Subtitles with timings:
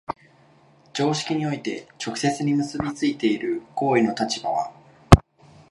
[0.93, 4.73] 常識において直接に結び付いている行為の立場は、